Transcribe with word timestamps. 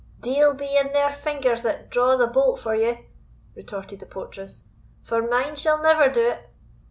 "Deil 0.19 0.55
be 0.55 0.75
in 0.75 0.93
their 0.93 1.11
fingers 1.11 1.61
that 1.61 1.91
draws 1.91 2.19
a 2.19 2.25
bolt 2.25 2.59
for 2.59 2.73
ye," 2.73 3.05
retorted 3.55 3.99
the 3.99 4.05
portress; 4.07 4.67
"for 5.03 5.21
mine 5.21 5.55
shall 5.55 5.79
never 5.79 6.09
do 6.09 6.27
it. 6.27 6.49